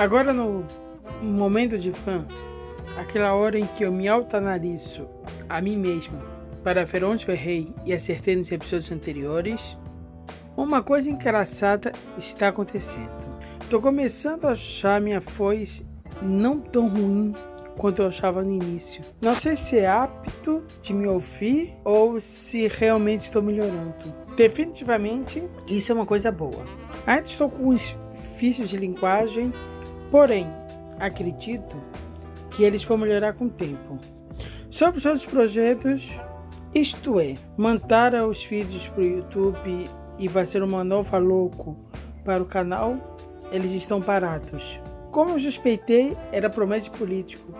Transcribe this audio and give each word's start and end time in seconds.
Agora 0.00 0.32
no 0.32 0.64
momento 1.20 1.76
de 1.76 1.92
fã, 1.92 2.26
aquela 2.96 3.34
hora 3.34 3.58
em 3.58 3.66
que 3.66 3.84
eu 3.84 3.92
me 3.92 4.08
autanalizo 4.08 5.06
a 5.46 5.60
mim 5.60 5.76
mesmo 5.76 6.18
para 6.64 6.86
ver 6.86 7.04
onde 7.04 7.28
eu 7.28 7.34
errei 7.34 7.70
e 7.84 7.92
acertei 7.92 8.34
nos 8.34 8.50
episódios 8.50 8.90
anteriores, 8.90 9.76
uma 10.56 10.82
coisa 10.82 11.10
engraçada 11.10 11.92
está 12.16 12.48
acontecendo. 12.48 13.12
Estou 13.60 13.78
começando 13.78 14.46
a 14.46 14.52
achar 14.52 15.02
minha 15.02 15.20
voz 15.20 15.84
não 16.22 16.58
tão 16.58 16.88
ruim 16.88 17.34
quanto 17.76 18.00
eu 18.00 18.08
achava 18.08 18.42
no 18.42 18.52
início. 18.52 19.04
Não 19.20 19.34
sei 19.34 19.54
se 19.54 19.80
é 19.80 19.86
apto 19.86 20.64
de 20.80 20.94
me 20.94 21.06
ouvir 21.06 21.74
ou 21.84 22.18
se 22.18 22.68
realmente 22.68 23.26
estou 23.26 23.42
melhorando. 23.42 24.14
Definitivamente, 24.34 25.44
isso 25.68 25.92
é 25.92 25.94
uma 25.94 26.06
coisa 26.06 26.32
boa. 26.32 26.64
Ainda 27.06 27.26
estou 27.26 27.50
com 27.50 27.68
os 27.68 27.94
vícios 28.38 28.70
de 28.70 28.78
linguagem, 28.78 29.52
porém, 30.10 30.46
acredito 30.98 31.76
que 32.50 32.64
eles 32.64 32.82
vão 32.84 32.98
melhorar 32.98 33.32
com 33.34 33.46
o 33.46 33.50
tempo. 33.50 33.98
Sobre 34.68 34.98
os 34.98 35.04
outros 35.04 35.24
projetos, 35.24 36.10
isto 36.74 37.18
é, 37.18 37.36
mandar 37.56 38.14
os 38.24 38.44
vídeos 38.44 38.86
para 38.88 39.02
o 39.02 39.06
YouTube 39.06 39.90
e 40.18 40.28
fazer 40.28 40.62
uma 40.62 40.84
nova 40.84 41.18
louco 41.18 41.76
para 42.24 42.42
o 42.42 42.46
canal, 42.46 43.18
eles 43.50 43.72
estão 43.72 44.00
parados. 44.00 44.80
Como 45.10 45.32
eu 45.32 45.40
suspeitei, 45.40 46.16
era 46.30 46.48
promessa 46.48 46.90
político. 46.90 47.52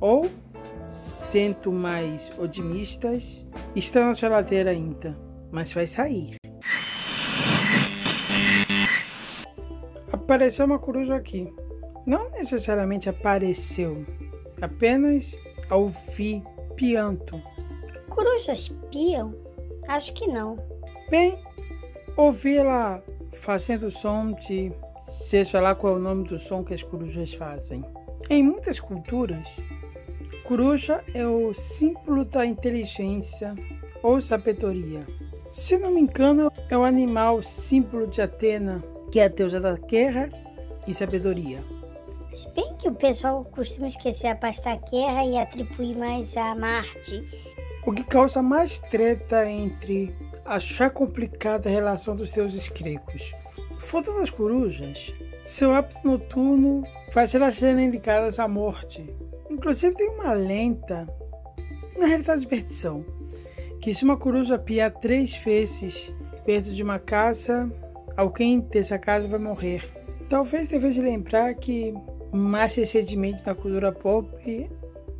Ou, 0.00 0.30
sendo 0.80 1.70
mais 1.70 2.32
otimistas, 2.38 3.44
está 3.76 4.06
na 4.06 4.14
geladeira 4.14 4.70
ainda, 4.70 5.16
mas 5.50 5.72
vai 5.72 5.86
sair. 5.86 6.36
Apareceu 10.10 10.64
uma 10.64 10.78
coruja 10.78 11.16
aqui. 11.16 11.52
Não 12.04 12.30
necessariamente 12.30 13.08
apareceu, 13.08 14.04
apenas 14.60 15.36
ouvi 15.70 16.42
pianto. 16.76 17.40
Corujas 18.08 18.68
piam? 18.90 19.34
Acho 19.88 20.12
que 20.12 20.26
não. 20.26 20.58
Bem, 21.10 21.38
ouvi 22.16 22.56
ela 22.56 23.02
fazendo 23.32 23.90
som 23.90 24.32
de 24.32 24.72
seja 25.02 25.60
lá 25.60 25.74
qual 25.74 25.94
é 25.94 25.96
o 25.96 26.00
nome 26.00 26.24
do 26.24 26.38
som 26.38 26.64
que 26.64 26.74
as 26.74 26.82
corujas 26.82 27.34
fazem. 27.34 27.84
Em 28.30 28.42
muitas 28.42 28.78
culturas, 28.80 29.48
coruja 30.44 31.04
é 31.14 31.26
o 31.26 31.52
símbolo 31.54 32.24
da 32.24 32.44
inteligência 32.46 33.54
ou 34.02 34.20
sabedoria. 34.20 35.06
Se 35.50 35.78
não 35.78 35.92
me 35.92 36.00
engano, 36.00 36.50
é 36.70 36.76
o 36.76 36.84
animal 36.84 37.42
símbolo 37.42 38.06
de 38.06 38.22
Atena, 38.22 38.82
que 39.10 39.20
é 39.20 39.24
a 39.24 39.28
deusa 39.28 39.60
da 39.60 39.76
guerra 39.76 40.30
e 40.86 40.94
sabedoria. 40.94 41.71
Se 42.32 42.48
bem 42.52 42.74
que 42.78 42.88
o 42.88 42.94
pessoal 42.94 43.44
costuma 43.44 43.86
esquecer 43.86 44.28
a 44.28 44.34
pasta 44.34 44.74
guerra 44.90 45.22
e 45.26 45.36
atribuir 45.36 45.94
mais 45.94 46.34
a 46.34 46.54
Marte. 46.54 47.22
O 47.86 47.92
que 47.92 48.02
causa 48.02 48.40
mais 48.40 48.78
treta 48.78 49.46
entre 49.46 50.16
achar 50.42 50.88
complicada 50.88 51.68
a 51.68 51.72
relação 51.72 52.16
dos 52.16 52.30
deuses 52.30 52.68
gregos. 52.68 53.34
Foda 53.78 54.10
das 54.14 54.30
corujas, 54.30 55.12
seu 55.42 55.72
hábito 55.74 56.00
noturno 56.04 56.82
faz 57.10 57.34
elas 57.34 57.56
serem 57.56 57.90
ligadas 57.90 58.38
à 58.38 58.48
morte. 58.48 59.14
Inclusive 59.50 59.94
tem 59.94 60.08
uma 60.08 60.32
lenta, 60.32 61.06
na 61.98 62.06
realidade 62.06 62.46
perdição, 62.46 63.04
que 63.78 63.92
se 63.92 64.04
uma 64.04 64.16
coruja 64.16 64.58
pia 64.58 64.90
três 64.90 65.36
vezes 65.36 66.14
perto 66.46 66.70
de 66.70 66.82
uma 66.82 66.98
casa, 66.98 67.70
alguém 68.16 68.60
dessa 68.60 68.98
casa 68.98 69.28
vai 69.28 69.38
morrer. 69.38 69.82
Talvez 70.30 70.66
devesse 70.66 70.98
lembrar 70.98 71.52
que 71.54 71.92
mais 72.32 72.74
recentemente 72.74 73.44
na 73.44 73.54
cultura 73.54 73.92
pop 73.92 74.70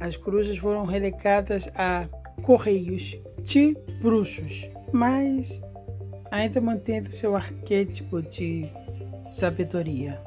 as 0.01 0.17
corujas 0.17 0.59
foram 0.59 0.85
relegadas 0.85 1.71
a 1.77 2.09
correios 2.43 3.17
de 3.43 3.77
bruxos, 4.01 4.69
mas 4.93 5.63
ainda 6.31 6.61
mantendo 6.61 7.13
seu 7.13 7.37
arquétipo 7.37 8.21
de 8.21 8.69
sabedoria 9.21 10.21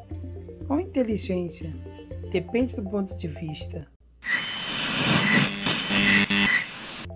ou 0.69 0.79
inteligência, 0.79 1.75
depende 2.31 2.77
do 2.77 2.83
ponto 2.83 3.15
de 3.15 3.27
vista. 3.27 3.85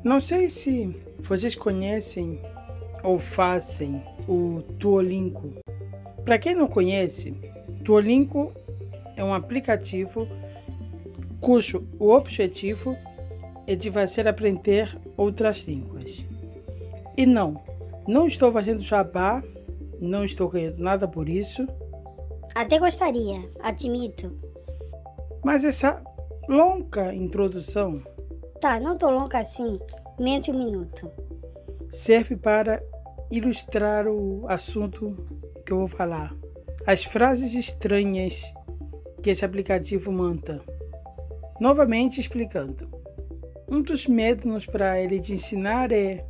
Não 0.03 0.19
sei 0.19 0.49
se 0.49 0.93
vocês 1.19 1.55
conhecem 1.55 2.41
ou 3.03 3.17
fazem 3.17 4.03
o 4.27 4.61
Duolingo. 4.77 5.53
Para 6.25 6.37
quem 6.37 6.53
não 6.53 6.67
conhece, 6.67 7.33
Duolingo 7.81 8.53
é 9.19 9.23
um 9.23 9.33
aplicativo 9.33 10.25
cujo 11.41 11.85
o 11.99 12.09
objetivo 12.11 12.97
é 13.67 13.75
de 13.75 13.91
fazer 13.91 14.25
aprender 14.29 14.97
outras 15.17 15.59
línguas. 15.59 16.23
E 17.17 17.25
não, 17.25 17.61
não 18.07 18.27
estou 18.27 18.49
fazendo 18.49 18.81
jabá, 18.81 19.43
não 19.99 20.23
estou 20.23 20.47
ganhando 20.47 20.81
nada 20.81 21.05
por 21.05 21.27
isso. 21.27 21.67
Até 22.55 22.79
gostaria, 22.79 23.51
admito. 23.59 24.31
Mas 25.43 25.65
essa 25.65 26.01
longa 26.47 27.13
introdução. 27.13 28.01
Tá, 28.61 28.79
não 28.79 28.97
tô 28.97 29.09
longa 29.09 29.39
assim, 29.39 29.79
menos 30.17 30.45
de 30.45 30.51
um 30.51 30.57
minuto. 30.57 31.11
Serve 31.89 32.37
para 32.37 32.81
ilustrar 33.29 34.07
o 34.07 34.45
assunto 34.47 35.17
que 35.65 35.73
eu 35.73 35.79
vou 35.79 35.87
falar. 35.87 36.33
As 36.87 37.03
frases 37.03 37.53
estranhas 37.53 38.53
que 39.21 39.29
esse 39.29 39.43
aplicativo 39.43 40.11
manda. 40.11 40.61
Novamente 41.59 42.19
explicando. 42.19 42.87
Um 43.67 43.81
dos 43.81 44.07
métodos 44.07 44.65
para 44.65 44.99
ele 44.99 45.19
te 45.19 45.33
ensinar 45.33 45.91
é 45.91 46.25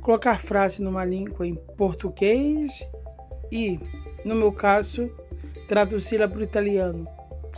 colocar 0.00 0.38
frase 0.40 0.82
numa 0.82 1.04
língua 1.04 1.46
em 1.46 1.54
português 1.76 2.86
e, 3.50 3.78
no 4.24 4.34
meu 4.34 4.50
caso, 4.50 5.10
traduzi-la 5.68 6.26
para 6.26 6.40
o 6.40 6.42
italiano, 6.42 7.06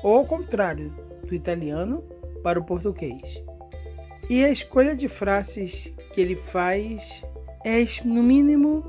ou 0.03 0.19
ao 0.19 0.27
contrário, 0.27 0.93
do 1.27 1.35
italiano 1.35 2.03
para 2.43 2.61
o 2.61 2.65
português. 2.65 3.43
E 4.29 4.45
a 4.45 4.51
escolha 4.51 4.95
de 4.95 5.09
frases 5.09 5.95
que 6.13 6.21
ele 6.21 6.37
faz 6.37 7.25
é, 7.65 7.83
no 8.05 8.23
mínimo, 8.23 8.85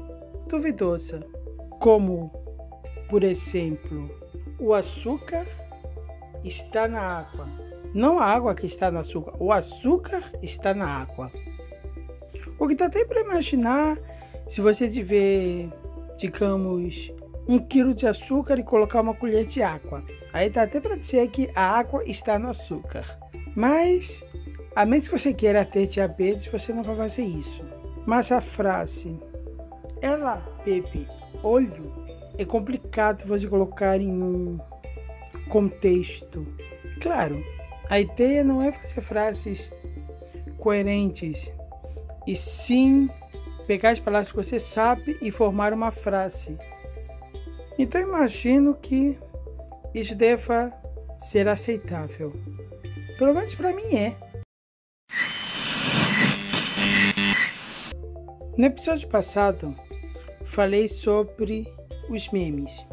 duvidosa, 0.50 1.26
como, 1.80 2.30
por 3.10 3.24
exemplo, 3.24 4.10
o 4.60 4.74
açúcar 4.74 5.46
está 6.46 6.88
na 6.88 7.02
água. 7.02 7.48
Não 7.94 8.20
a 8.20 8.26
água 8.26 8.54
que 8.54 8.66
está 8.66 8.92
no 8.92 9.00
açúcar, 9.00 9.34
o 9.40 9.52
açúcar 9.52 10.24
está 10.42 10.74
na 10.74 10.88
água. 10.88 11.32
O 12.60 12.68
que 12.68 12.76
dá 12.76 12.86
até 12.86 13.04
para 13.06 13.22
imaginar 13.22 13.98
se 14.48 14.62
você 14.62 14.90
tiver, 14.90 15.70
digamos, 16.18 17.12
um 17.48 17.60
quilo 17.60 17.94
de 17.94 18.08
açúcar 18.08 18.60
e 18.60 18.64
colocar 18.64 19.02
uma 19.02 19.14
colher 19.14 19.46
de 19.46 19.62
água. 19.62 20.04
Aí 20.34 20.50
dá 20.50 20.64
até 20.64 20.80
para 20.80 20.96
dizer 20.96 21.28
que 21.30 21.50
a 21.56 21.62
água 21.62 22.04
está 22.06 22.38
no 22.38 22.50
açúcar. 22.50 23.20
Mas, 23.56 24.24
a 24.76 24.86
menos 24.86 25.08
que 25.08 25.18
você 25.18 25.34
queira 25.34 25.64
ter 25.64 25.88
diabetes, 25.88 26.48
você 26.48 26.74
não 26.74 26.84
vai 26.84 26.96
fazer 26.96 27.24
isso. 27.24 27.64
Mas 28.06 28.32
a 28.32 28.42
frase, 28.42 29.20
ela 30.02 30.36
bebe 30.66 31.08
olho, 31.42 31.94
é 32.38 32.44
complicado 32.44 33.26
você 33.26 33.48
colocar 33.48 34.00
em 34.02 34.12
um 34.22 34.60
contexto. 35.50 36.46
Claro, 37.02 37.44
a 37.90 38.00
ideia 38.00 38.44
não 38.44 38.62
é 38.62 38.72
fazer 38.72 39.02
frases 39.02 39.72
coerentes 40.58 41.52
e 42.26 42.36
sim 42.36 43.10
pegar 43.68 43.92
as 43.92 44.00
palavras 44.00 44.32
que 44.32 44.38
você 44.38 44.60
sabe 44.60 45.18
e 45.22 45.32
formar 45.32 45.74
uma 45.74 45.92
frase. 45.92 46.58
Então 47.78 48.02
imagino 48.02 48.76
que 48.76 49.18
isso 49.94 50.16
deva 50.16 50.74
ser 51.18 51.48
aceitável. 51.48 52.34
Pelo 53.18 53.34
menos 53.34 53.56
para 53.56 53.74
mim 53.74 53.96
é. 53.96 54.16
No 58.58 58.66
episódio 58.66 59.08
passado, 59.10 59.76
falei 60.46 60.88
sobre 60.88 61.68
os 62.10 62.32
memes. 62.32 62.86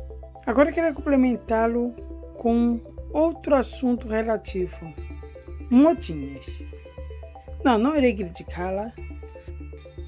Agora 0.45 0.73
quero 0.73 0.95
complementá-lo 0.95 1.95
com 2.43 2.81
outro 3.13 3.55
assunto 3.55 4.09
relativo: 4.09 4.93
modinhas. 5.71 6.47
Não, 7.65 7.79
não 7.79 7.97
irei 7.97 8.13
criticá-la, 8.13 8.93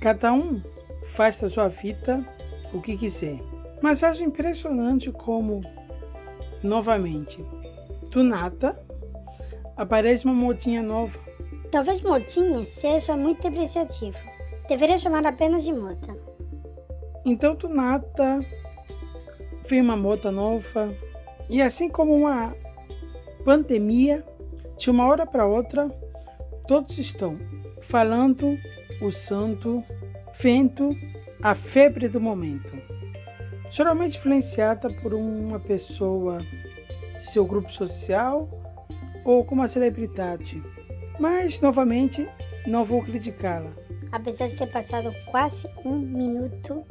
Cada 0.05 0.35
um 0.35 0.61
faz 1.03 1.39
da 1.39 1.49
sua 1.49 1.69
vida 1.69 2.23
o 2.75 2.83
que 2.83 2.95
quiser. 2.95 3.39
Mas 3.81 4.03
acho 4.03 4.23
impressionante 4.23 5.11
como, 5.11 5.63
novamente, 6.63 7.43
do 8.11 8.23
nada, 8.23 8.79
aparece 9.75 10.27
uma 10.27 10.35
motinha 10.35 10.83
nova. 10.83 11.19
Talvez 11.71 12.03
motinha 12.03 12.67
seja 12.67 13.17
muito 13.17 13.41
depreciativo. 13.41 14.19
Deveria 14.69 14.99
chamar 14.99 15.27
apenas 15.27 15.65
de 15.65 15.73
mota. 15.73 16.15
Então, 17.25 17.55
do 17.55 17.71
nada, 17.71 18.45
vem 19.67 19.81
uma 19.81 19.97
mota 19.97 20.31
nova 20.31 20.95
E 21.49 21.61
assim 21.61 21.89
como 21.89 22.15
uma 22.15 22.55
pandemia, 23.45 24.25
de 24.77 24.91
uma 24.91 25.07
hora 25.07 25.27
para 25.27 25.47
outra, 25.47 25.89
todos 26.67 26.99
estão 26.99 27.39
falando 27.81 28.59
o 29.01 29.11
santo, 29.11 29.85
vento, 30.41 30.97
a 31.43 31.55
febre 31.55 32.09
do 32.09 32.21
momento. 32.21 32.73
Geralmente 33.71 34.17
influenciada 34.17 34.91
por 34.91 35.13
uma 35.15 35.61
pessoa 35.61 36.41
de 37.15 37.31
seu 37.31 37.45
grupo 37.45 37.73
social 37.73 38.49
ou 39.25 39.45
com 39.45 39.55
uma 39.55 39.69
celebridade. 39.69 40.63
Mas, 41.19 41.61
novamente, 41.61 42.29
não 42.67 42.85
vou 42.85 43.03
criticá-la. 43.03 43.71
Apesar 44.11 44.49
de 44.49 44.57
ter 44.57 44.71
passado 44.71 45.13
quase 45.31 45.69
um 45.85 45.99
minuto 45.99 46.85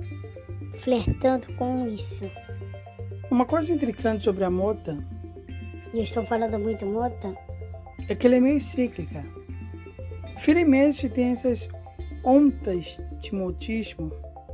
flertando 0.77 1.47
com 1.55 1.87
isso. 1.87 2.29
Uma 3.33 3.47
coisa 3.47 3.73
intricante 3.73 4.25
sobre 4.25 4.43
a 4.43 4.49
mota. 4.51 4.95
E 5.91 5.97
eu 5.97 6.03
estou 6.03 6.23
falando 6.23 6.59
muito 6.59 6.85
mota? 6.85 7.35
É 8.07 8.13
que 8.13 8.27
ela 8.27 8.35
é 8.35 8.39
meio 8.39 8.61
cíclica. 8.61 9.25
Firmemente 10.37 11.09
tem 11.09 11.31
essas 11.31 11.67
ondas 12.23 13.01
de 13.19 13.33
motismo. 13.33 14.11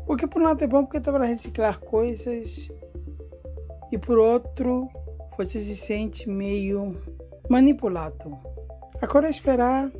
O 0.08 0.16
que 0.16 0.26
por 0.26 0.42
um 0.42 0.46
lado 0.46 0.64
é 0.64 0.68
bom 0.68 0.86
porque 0.86 1.02
dá 1.02 1.12
para 1.12 1.26
reciclar 1.26 1.78
coisas. 1.82 2.72
E 3.92 3.98
por 3.98 4.18
outro, 4.18 4.88
você 5.38 5.60
se 5.60 5.76
sente 5.76 6.30
meio 6.30 6.96
manipulado. 7.50 8.40
Agora 9.02 9.28
é 9.28 9.30
esperar 9.30 9.92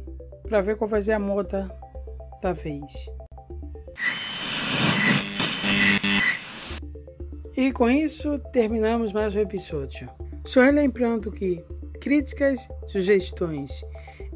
para 0.48 0.62
ver 0.62 0.78
qual 0.78 0.90
vai 0.90 1.02
ser 1.02 1.12
a 1.12 1.20
moda 1.20 1.70
da 2.42 2.54
vez. 2.54 3.10
E 7.60 7.74
com 7.74 7.90
isso 7.90 8.40
terminamos 8.54 9.12
mais 9.12 9.36
um 9.36 9.40
episódio. 9.40 10.10
Só 10.46 10.62
lembrando 10.62 11.30
que 11.30 11.62
críticas, 12.00 12.66
sugestões 12.88 13.84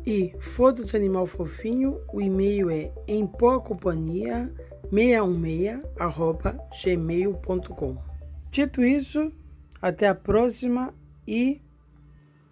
e 0.05 0.35
foto 0.41 0.83
de 0.83 0.93
animal 0.93 1.25
fofinho, 1.25 2.01
o 2.11 2.19
e-mail 2.19 2.69
é 2.69 2.91
empocompanhia 3.07 4.53
616 4.91 6.83
gmail.com. 6.83 7.97
Dito 8.51 8.83
isso, 8.83 9.31
até 9.81 10.09
a 10.09 10.15
próxima 10.15 10.93
e 11.25 11.61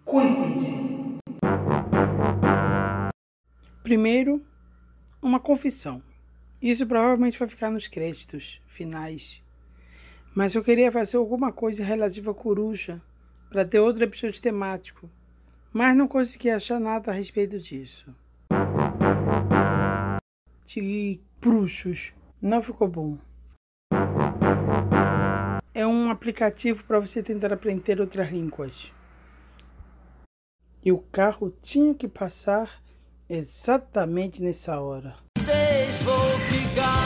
cuide-se. 0.06 1.18
Primeiro, 3.82 4.42
uma 5.20 5.38
confissão. 5.38 6.02
Isso 6.62 6.86
provavelmente 6.86 7.38
vai 7.38 7.46
ficar 7.46 7.70
nos 7.70 7.86
créditos 7.88 8.62
finais. 8.66 9.41
Mas 10.34 10.54
eu 10.54 10.64
queria 10.64 10.90
fazer 10.90 11.18
alguma 11.18 11.52
coisa 11.52 11.84
relativa 11.84 12.30
à 12.30 12.34
coruja 12.34 13.00
para 13.50 13.66
ter 13.66 13.80
outro 13.80 14.02
episódio 14.02 14.40
temático, 14.40 15.10
mas 15.70 15.94
não 15.94 16.08
consegui 16.08 16.48
achar 16.48 16.80
nada 16.80 17.10
a 17.10 17.14
respeito 17.14 17.58
disso. 17.58 18.14
De 20.64 21.20
bruxos, 21.38 22.14
não 22.40 22.62
ficou 22.62 22.88
bom. 22.88 23.18
É 25.74 25.86
um 25.86 26.10
aplicativo 26.10 26.82
para 26.84 26.98
você 26.98 27.22
tentar 27.22 27.52
aprender 27.52 28.00
outras 28.00 28.30
línguas. 28.30 28.90
E 30.82 30.90
o 30.90 30.98
carro 30.98 31.50
tinha 31.50 31.94
que 31.94 32.08
passar 32.08 32.82
exatamente 33.28 34.42
nessa 34.42 34.80
hora. 34.80 35.14
vou 36.04 36.38
ficar. 36.48 37.01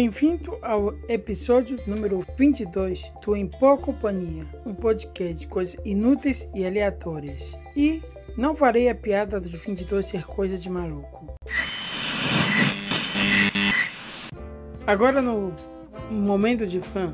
Bem-vindo 0.00 0.56
ao 0.62 0.94
episódio 1.08 1.76
número 1.84 2.24
22 2.36 3.10
do 3.20 3.34
Em 3.34 3.48
Pó 3.48 3.76
Companhia, 3.76 4.46
um 4.64 4.72
podcast 4.72 5.34
de 5.34 5.48
coisas 5.48 5.76
inúteis 5.84 6.48
e 6.54 6.64
aleatórias. 6.64 7.58
E 7.74 8.00
não 8.36 8.54
farei 8.54 8.88
a 8.88 8.94
piada 8.94 9.40
do 9.40 9.48
22 9.48 10.06
ser 10.06 10.24
coisa 10.24 10.56
de 10.56 10.70
maluco. 10.70 11.34
Agora 14.86 15.20
no 15.20 15.52
momento 16.08 16.64
de 16.64 16.78
fã, 16.78 17.12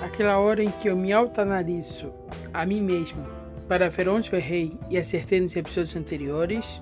aquela 0.00 0.38
hora 0.38 0.62
em 0.62 0.70
que 0.70 0.88
eu 0.88 0.96
me 0.96 1.12
altanariço 1.12 2.12
a 2.52 2.64
mim 2.64 2.80
mesmo 2.80 3.26
para 3.66 3.90
ver 3.90 4.08
onde 4.08 4.32
eu 4.32 4.38
errei 4.38 4.78
e 4.88 4.96
acertei 4.96 5.40
nos 5.40 5.56
episódios 5.56 5.96
anteriores, 5.96 6.80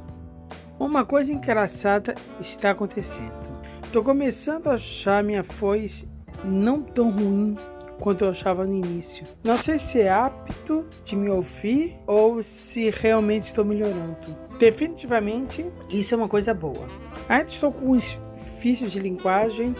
uma 0.78 1.06
coisa 1.06 1.32
engraçada 1.32 2.14
está 2.38 2.72
acontecendo. 2.72 3.51
Tô 3.92 4.02
começando 4.02 4.68
a 4.68 4.76
achar 4.76 5.22
minha 5.22 5.42
voz 5.42 6.08
não 6.42 6.80
tão 6.80 7.10
ruim 7.10 7.58
quanto 8.00 8.24
eu 8.24 8.30
achava 8.30 8.64
no 8.64 8.72
início. 8.72 9.26
Não 9.44 9.54
sei 9.58 9.78
se 9.78 10.00
é 10.00 10.10
apto 10.10 10.86
de 11.04 11.14
me 11.14 11.28
ouvir 11.28 11.98
ou 12.06 12.42
se 12.42 12.88
realmente 12.88 13.48
estou 13.48 13.66
melhorando. 13.66 14.34
Definitivamente, 14.58 15.70
isso 15.90 16.14
é 16.14 16.16
uma 16.16 16.26
coisa 16.26 16.54
boa. 16.54 16.88
Ainda 17.28 17.50
estou 17.50 17.70
com 17.70 17.90
os 17.90 18.18
vícios 18.62 18.92
de 18.92 18.98
linguagem, 18.98 19.76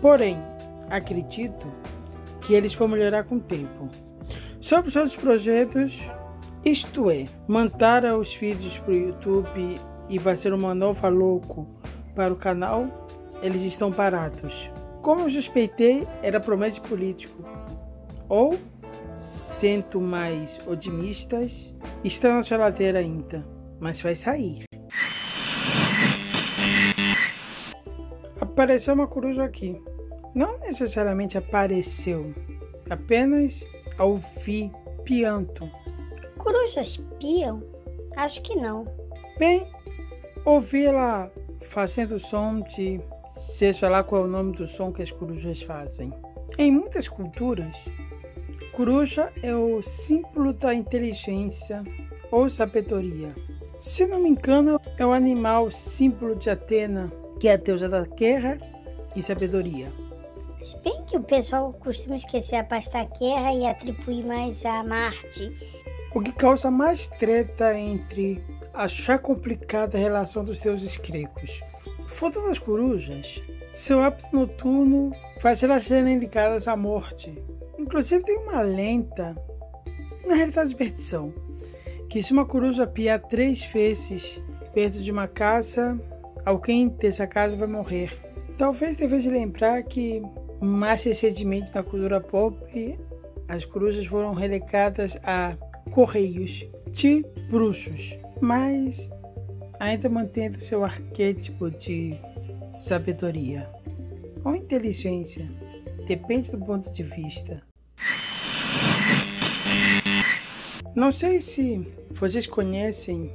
porém, 0.00 0.38
acredito 0.88 1.70
que 2.40 2.54
eles 2.54 2.72
vão 2.72 2.88
melhorar 2.88 3.24
com 3.24 3.34
o 3.34 3.40
tempo. 3.40 3.90
Sobre 4.58 4.88
os 4.88 4.96
outros 4.96 5.16
projetos, 5.16 6.00
isto 6.64 7.10
é, 7.10 7.26
mandar 7.46 8.06
os 8.16 8.34
vídeos 8.34 8.78
para 8.78 8.94
o 8.94 8.96
YouTube 8.96 9.78
e 10.08 10.18
fazer 10.18 10.54
uma 10.54 10.74
nova 10.74 11.08
louco 11.10 11.68
para 12.14 12.32
o 12.32 12.36
canal, 12.36 13.00
eles 13.42 13.62
estão 13.62 13.92
parados. 13.92 14.70
Como 15.02 15.22
eu 15.22 15.30
suspeitei, 15.30 16.06
era 16.22 16.38
promessa 16.38 16.80
político. 16.80 17.42
Ou, 18.28 18.58
sendo 19.08 20.00
mais 20.00 20.60
otimistas, 20.66 21.74
está 22.04 22.34
na 22.34 22.42
geladeira 22.42 22.98
ainda, 22.98 23.46
mas 23.80 24.00
vai 24.00 24.14
sair. 24.14 24.64
Apareceu 28.40 28.94
uma 28.94 29.06
coruja 29.06 29.44
aqui. 29.44 29.80
Não 30.34 30.58
necessariamente 30.60 31.38
apareceu, 31.38 32.32
apenas 32.88 33.64
ouvi 33.98 34.70
pianto. 35.04 35.68
Corujas 36.38 36.98
piam? 37.18 37.62
Acho 38.16 38.40
que 38.42 38.54
não. 38.54 38.84
Bem, 39.38 39.66
ouvi 40.44 40.86
ela 40.86 41.30
fazendo 41.62 42.20
som 42.20 42.60
de 42.60 43.00
seja 43.30 43.88
lá 43.88 44.02
qual 44.02 44.22
é 44.22 44.24
o 44.24 44.28
nome 44.28 44.52
do 44.52 44.66
som 44.66 44.92
que 44.92 45.02
as 45.02 45.10
corujas 45.10 45.62
fazem. 45.62 46.12
Em 46.58 46.70
muitas 46.70 47.08
culturas, 47.08 47.76
coruja 48.72 49.32
é 49.42 49.54
o 49.54 49.80
símbolo 49.82 50.52
da 50.52 50.74
inteligência 50.74 51.82
ou 52.30 52.48
sabedoria. 52.50 53.34
Se 53.78 54.06
não 54.06 54.20
me 54.20 54.28
engano, 54.28 54.80
é 54.98 55.06
o 55.06 55.12
animal 55.12 55.70
símbolo 55.70 56.36
de 56.36 56.50
Atena, 56.50 57.10
que 57.38 57.48
é 57.48 57.54
a 57.54 57.56
deusa 57.56 57.88
da 57.88 58.04
guerra 58.04 58.58
e 59.16 59.22
sabedoria. 59.22 59.92
Se 60.60 60.76
bem 60.80 61.02
que 61.06 61.16
o 61.16 61.22
pessoal 61.22 61.72
costuma 61.72 62.16
esquecer 62.16 62.56
a 62.56 62.64
pastaquerra 62.64 63.54
e 63.54 63.66
atribuir 63.66 64.24
mais 64.26 64.64
a 64.66 64.84
Marte. 64.84 65.50
O 66.14 66.20
que 66.20 66.32
causa 66.32 66.70
mais 66.70 67.06
treta 67.08 67.78
entre 67.78 68.44
achar 68.74 69.18
complicada 69.18 69.96
a 69.96 70.00
relação 70.00 70.44
dos 70.44 70.60
deuses 70.60 70.96
gregos. 70.98 71.62
Foto 72.10 72.42
das 72.42 72.58
corujas, 72.58 73.40
seu 73.70 74.00
hábito 74.00 74.28
noturno 74.32 75.12
faz 75.38 75.62
elas 75.62 75.84
serem 75.84 76.18
ligadas 76.18 76.68
à 76.68 76.76
morte. 76.76 77.32
Inclusive 77.78 78.22
tem 78.22 78.36
uma 78.36 78.60
lenta, 78.60 79.34
na 80.26 80.34
realidade 80.34 80.74
perdição, 80.74 81.32
que 82.10 82.22
se 82.22 82.32
uma 82.32 82.44
coruja 82.44 82.86
piar 82.86 83.20
três 83.20 83.64
vezes 83.64 84.42
perto 84.74 84.98
de 84.98 85.10
uma 85.10 85.28
casa, 85.28 85.98
alguém 86.44 86.88
dessa 86.88 87.26
casa 87.26 87.56
vai 87.56 87.68
morrer. 87.68 88.12
Talvez 88.58 88.96
devesse 88.96 89.30
lembrar 89.30 89.82
que 89.84 90.20
mais 90.60 91.02
recentemente 91.04 91.74
na 91.74 91.82
cultura 91.82 92.20
pop 92.20 92.98
as 93.48 93.64
corujas 93.64 94.04
foram 94.04 94.34
relegadas 94.34 95.16
a 95.22 95.56
correios 95.90 96.66
de 96.90 97.24
bruxos, 97.48 98.18
mas 98.42 99.10
ainda 99.80 100.10
mantendo 100.10 100.62
seu 100.62 100.84
arquétipo 100.84 101.70
de 101.70 102.14
sabedoria 102.68 103.66
ou 104.44 104.54
inteligência, 104.54 105.50
depende 106.06 106.52
do 106.52 106.58
ponto 106.58 106.90
de 106.90 107.02
vista. 107.02 107.62
Não 110.94 111.10
sei 111.10 111.40
se 111.40 111.86
vocês 112.10 112.46
conhecem 112.46 113.32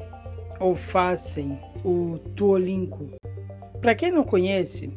ou 0.60 0.76
fazem 0.76 1.58
o 1.84 2.20
Duolingo. 2.36 3.10
Para 3.82 3.96
quem 3.96 4.12
não 4.12 4.24
conhece, 4.24 4.88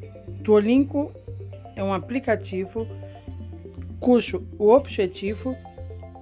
Duolingo 0.42 1.12
é 1.74 1.82
um 1.82 1.94
aplicativo 1.94 2.86
cujo 3.98 4.46
o 4.58 4.68
objetivo 4.68 5.56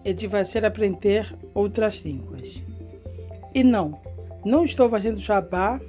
é 0.05 0.13
de 0.13 0.29
fazer 0.29 0.65
aprender 0.65 1.35
outras 1.53 1.97
línguas. 1.97 2.63
E 3.55 3.65
não, 3.65 4.01
não 4.47 4.65
estou 4.65 4.89
fazendo 4.89 5.19
jabá, 5.19 5.81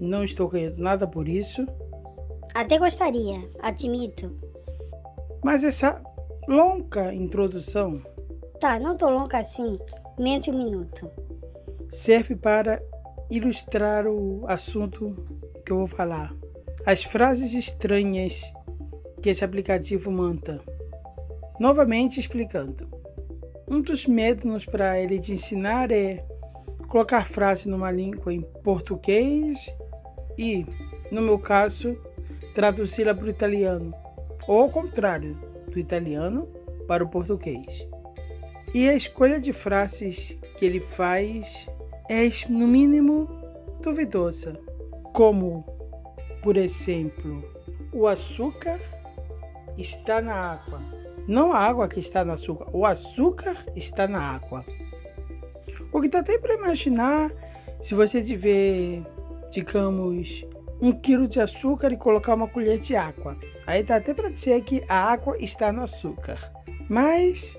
não 0.00 0.24
estou 0.24 0.48
ganhando 0.48 0.82
nada 0.82 1.06
por 1.06 1.28
isso. 1.28 1.66
Até 2.54 2.78
gostaria, 2.78 3.46
admito. 3.60 4.34
Mas 5.44 5.62
essa 5.62 6.02
longa 6.48 7.12
introdução. 7.12 8.02
Tá, 8.58 8.78
não 8.78 8.96
tô 8.96 9.10
longa 9.10 9.38
assim, 9.38 9.78
menos 10.18 10.44
de 10.44 10.50
um 10.50 10.56
minuto. 10.56 11.10
Serve 11.90 12.34
para 12.34 12.82
ilustrar 13.30 14.06
o 14.06 14.42
assunto 14.48 15.14
que 15.64 15.70
eu 15.70 15.76
vou 15.76 15.86
falar. 15.86 16.34
As 16.86 17.04
frases 17.04 17.52
estranhas 17.52 18.50
que 19.20 19.28
esse 19.28 19.44
aplicativo 19.44 20.10
manda. 20.10 20.62
Novamente 21.60 22.18
explicando. 22.18 22.88
Um 23.68 23.82
dos 23.82 24.06
métodos 24.06 24.64
para 24.64 24.98
ele 24.98 25.18
te 25.18 25.32
ensinar 25.32 25.90
é 25.90 26.24
colocar 26.88 27.26
frase 27.26 27.68
numa 27.68 27.90
língua 27.90 28.32
em 28.32 28.40
português 28.64 29.70
e, 30.36 30.66
no 31.12 31.20
meu 31.20 31.38
caso, 31.38 31.96
traduzi-la 32.54 33.14
para 33.14 33.26
o 33.26 33.30
italiano, 33.30 33.94
ou 34.48 34.62
ao 34.62 34.70
contrário, 34.70 35.38
do 35.70 35.78
italiano 35.78 36.48
para 36.88 37.04
o 37.04 37.08
português. 37.08 37.86
E 38.74 38.88
a 38.88 38.94
escolha 38.94 39.38
de 39.38 39.52
frases 39.52 40.38
que 40.56 40.64
ele 40.64 40.80
faz 40.80 41.68
é, 42.08 42.28
no 42.48 42.66
mínimo, 42.66 43.28
duvidosa, 43.82 44.58
como, 45.12 45.64
por 46.42 46.56
exemplo, 46.56 47.44
o 47.92 48.06
açúcar 48.06 48.80
está 49.76 50.20
na 50.20 50.34
água. 50.34 50.80
Não 51.26 51.52
a 51.52 51.58
água 51.58 51.88
que 51.88 52.00
está 52.00 52.24
no 52.24 52.32
açúcar, 52.32 52.66
o 52.72 52.86
açúcar 52.86 53.56
está 53.76 54.08
na 54.08 54.20
água. 54.20 54.64
O 55.98 56.00
que 56.00 56.08
dá 56.08 56.20
até 56.20 56.38
para 56.38 56.54
imaginar 56.54 57.32
se 57.82 57.92
você 57.92 58.22
tiver, 58.22 59.02
digamos, 59.50 60.46
um 60.80 60.92
quilo 60.92 61.26
de 61.26 61.40
açúcar 61.40 61.92
e 61.92 61.96
colocar 61.96 62.36
uma 62.36 62.46
colher 62.46 62.78
de 62.78 62.94
água. 62.94 63.36
Aí 63.66 63.82
dá 63.82 63.96
até 63.96 64.14
para 64.14 64.30
dizer 64.30 64.62
que 64.62 64.84
a 64.88 64.94
água 64.94 65.36
está 65.40 65.72
no 65.72 65.82
açúcar. 65.82 66.52
Mas, 66.88 67.58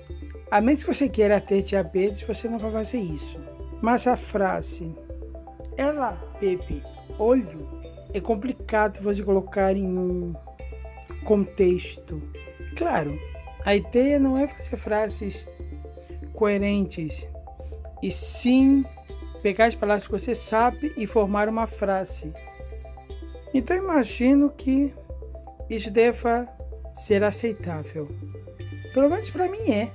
a 0.50 0.58
menos 0.58 0.82
que 0.82 0.94
você 0.94 1.06
queira 1.06 1.38
ter 1.38 1.60
diabetes, 1.60 2.22
você 2.22 2.48
não 2.48 2.58
vai 2.58 2.72
fazer 2.72 3.00
isso. 3.00 3.38
Mas 3.82 4.06
a 4.06 4.16
frase, 4.16 4.96
ela 5.76 6.12
bebe 6.40 6.82
óleo, 7.18 7.68
é 8.14 8.20
complicado 8.22 9.02
você 9.02 9.22
colocar 9.22 9.76
em 9.76 9.98
um 9.98 10.34
contexto. 11.24 12.22
Claro, 12.74 13.20
a 13.66 13.76
ideia 13.76 14.18
não 14.18 14.38
é 14.38 14.48
fazer 14.48 14.78
frases 14.78 15.46
coerentes, 16.32 17.28
e 18.02 18.10
sim 18.10 18.84
pegar 19.42 19.66
as 19.66 19.74
palavras 19.74 20.06
que 20.06 20.12
você 20.12 20.34
sabe 20.34 20.92
e 20.96 21.06
formar 21.06 21.48
uma 21.48 21.66
frase. 21.66 22.32
Então 23.52 23.76
imagino 23.76 24.50
que 24.50 24.94
isso 25.68 25.90
deva 25.90 26.48
ser 26.92 27.22
aceitável. 27.22 28.08
Pelo 28.92 29.08
menos 29.08 29.30
para 29.30 29.48
mim 29.48 29.70
é. 29.70 29.92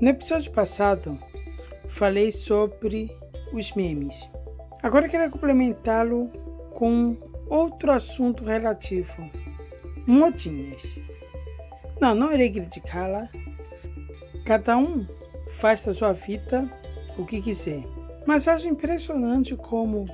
No 0.00 0.08
episódio 0.08 0.52
passado, 0.52 1.18
falei 1.88 2.30
sobre 2.30 3.10
os 3.52 3.72
memes. 3.74 4.28
Agora 4.82 5.08
quero 5.08 5.30
complementá-lo 5.30 6.28
com 6.74 7.16
outro 7.48 7.90
assunto 7.90 8.44
relativo: 8.44 9.28
modinhas. 10.06 10.82
Não, 12.00 12.14
não 12.14 12.32
irei 12.32 12.50
criticá-la, 12.50 13.28
Cada 14.48 14.78
um 14.78 15.06
faz 15.46 15.82
da 15.82 15.92
sua 15.92 16.14
vida 16.14 16.66
o 17.18 17.26
que 17.26 17.42
quiser. 17.42 17.84
Mas 18.24 18.48
acho 18.48 18.66
impressionante 18.66 19.54
como, 19.54 20.06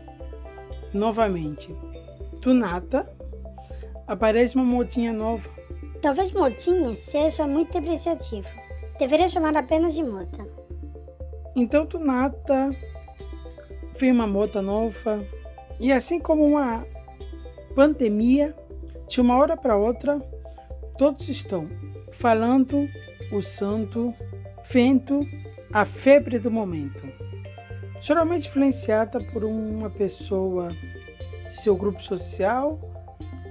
novamente, 0.92 1.72
do 2.40 2.52
nada, 2.52 3.08
aparece 4.08 4.56
uma 4.56 4.64
motinha 4.64 5.12
nova. 5.12 5.48
Talvez 6.02 6.32
motinha 6.32 6.96
seja 6.96 7.46
muito 7.46 7.74
depreciativo. 7.74 8.48
Deveria 8.98 9.28
chamar 9.28 9.56
apenas 9.56 9.94
de 9.94 10.02
mota. 10.02 10.44
Então, 11.54 11.86
do 11.86 12.00
nada, 12.00 12.76
vem 13.96 14.10
uma 14.10 14.26
mota 14.26 14.60
nova. 14.60 15.24
E 15.78 15.92
assim 15.92 16.18
como 16.18 16.44
uma 16.44 16.84
pandemia, 17.72 18.52
de 19.06 19.20
uma 19.20 19.38
hora 19.38 19.56
para 19.56 19.76
outra, 19.76 20.18
todos 20.98 21.28
estão 21.28 21.68
falando 22.10 22.88
o 23.32 23.40
santo, 23.40 24.14
vento, 24.70 25.26
a 25.72 25.84
febre 25.84 26.38
do 26.38 26.50
momento. 26.50 27.02
Geralmente 28.00 28.48
influenciada 28.48 29.22
por 29.24 29.44
uma 29.44 29.90
pessoa 29.90 30.74
de 31.44 31.60
seu 31.60 31.76
grupo 31.76 32.02
social 32.02 32.78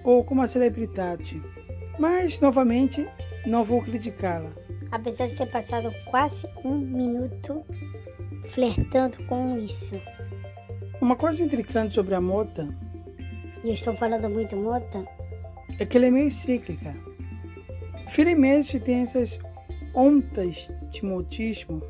ou 0.03 0.23
com 0.23 0.33
uma 0.33 0.47
celebridade. 0.47 1.41
Mas, 1.97 2.39
novamente, 2.39 3.07
não 3.45 3.63
vou 3.63 3.81
criticá-la. 3.81 4.49
Apesar 4.91 5.27
de 5.27 5.35
ter 5.35 5.49
passado 5.49 5.91
quase 6.09 6.47
um 6.63 6.77
minuto 6.77 7.63
flertando 8.49 9.17
com 9.25 9.57
isso. 9.57 9.99
Uma 11.01 11.15
coisa 11.15 11.43
intricante 11.43 11.93
sobre 11.93 12.15
a 12.15 12.21
mota. 12.21 12.67
E 13.63 13.69
eu 13.69 13.73
estou 13.73 13.95
falando 13.95 14.29
muito 14.29 14.55
mota? 14.55 15.05
É 15.79 15.85
que 15.85 15.97
ela 15.97 16.07
é 16.07 16.11
meio 16.11 16.29
cíclica. 16.29 16.95
Vira 18.07 18.31
e 18.31 18.35
mexe 18.35 18.79
tem 18.79 19.01
essas 19.01 19.39
ondas 19.93 20.71
de 20.89 21.05
modismo, 21.05 21.81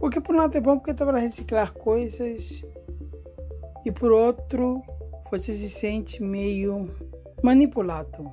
o 0.00 0.10
que 0.10 0.20
por 0.20 0.34
um 0.34 0.38
lado 0.38 0.56
é 0.56 0.60
bom 0.60 0.78
porque 0.78 0.92
dá 0.92 1.06
para 1.06 1.18
reciclar 1.18 1.72
coisas 1.72 2.64
e 3.84 3.92
por 3.92 4.10
outro 4.10 4.82
você 5.30 5.52
se 5.52 5.70
sente 5.70 6.22
meio 6.22 6.88
manipulado. 7.42 8.30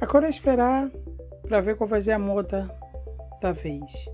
Agora 0.00 0.26
é 0.26 0.30
esperar 0.30 0.90
para 1.46 1.60
ver 1.60 1.76
qual 1.76 1.88
vai 1.88 2.00
ser 2.00 2.12
a 2.12 2.18
moda 2.18 2.70
da 3.40 3.52
vez. 3.52 4.08